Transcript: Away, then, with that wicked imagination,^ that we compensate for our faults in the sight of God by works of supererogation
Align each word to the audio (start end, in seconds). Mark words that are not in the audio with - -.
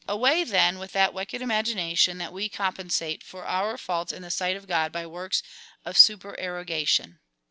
Away, 0.09 0.43
then, 0.43 0.79
with 0.79 0.93
that 0.93 1.13
wicked 1.13 1.43
imagination,^ 1.43 2.17
that 2.17 2.33
we 2.33 2.49
compensate 2.49 3.21
for 3.21 3.45
our 3.45 3.77
faults 3.77 4.11
in 4.11 4.23
the 4.23 4.31
sight 4.31 4.55
of 4.55 4.65
God 4.65 4.91
by 4.91 5.05
works 5.05 5.43
of 5.85 5.95
supererogation 5.95 7.19